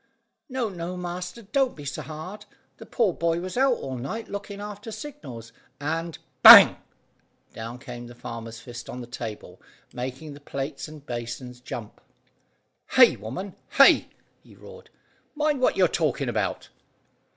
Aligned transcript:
"No, 0.49 0.67
no, 0.67 0.97
master; 0.97 1.43
don't 1.43 1.75
be 1.75 1.85
so 1.85 2.01
hard. 2.01 2.45
The 2.77 2.87
poor 2.87 3.13
boy 3.13 3.39
was 3.39 3.55
out 3.55 3.75
all 3.75 3.99
night 3.99 4.29
looking 4.29 4.59
after 4.59 4.91
signals 4.91 5.51
and" 5.79 6.17
Bang! 6.41 6.77
Down 7.53 7.77
came 7.77 8.07
the 8.07 8.15
farmer's 8.15 8.59
fist 8.59 8.89
on 8.89 9.01
the 9.01 9.05
table 9.05 9.61
making 9.93 10.33
the 10.33 10.39
plates 10.39 10.87
and 10.87 11.05
basins 11.05 11.61
jump. 11.61 12.01
"Hay, 12.93 13.15
woman, 13.15 13.55
hay!" 13.77 14.09
he 14.41 14.55
roared. 14.55 14.89
"Mind 15.35 15.61
what 15.61 15.77
you're 15.77 15.87
talking 15.87 16.29
about!" 16.29 16.69